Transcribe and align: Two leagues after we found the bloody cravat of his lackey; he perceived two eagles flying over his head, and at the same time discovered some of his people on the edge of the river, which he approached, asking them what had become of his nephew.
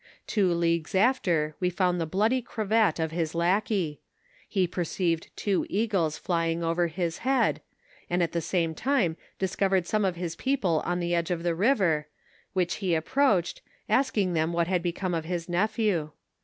Two 0.25 0.51
leagues 0.51 0.95
after 0.95 1.55
we 1.59 1.69
found 1.69 2.01
the 2.01 2.07
bloody 2.07 2.41
cravat 2.41 2.99
of 2.99 3.11
his 3.11 3.35
lackey; 3.35 4.01
he 4.49 4.65
perceived 4.65 5.29
two 5.35 5.63
eagles 5.69 6.17
flying 6.17 6.63
over 6.63 6.87
his 6.87 7.19
head, 7.19 7.61
and 8.09 8.23
at 8.23 8.31
the 8.31 8.41
same 8.41 8.73
time 8.73 9.15
discovered 9.37 9.85
some 9.85 10.03
of 10.03 10.15
his 10.15 10.35
people 10.35 10.81
on 10.87 10.99
the 10.99 11.13
edge 11.13 11.29
of 11.29 11.43
the 11.43 11.53
river, 11.53 12.07
which 12.53 12.77
he 12.77 12.95
approached, 12.95 13.61
asking 13.87 14.33
them 14.33 14.51
what 14.53 14.65
had 14.67 14.81
become 14.81 15.13
of 15.13 15.25
his 15.25 15.47
nephew. 15.47 16.09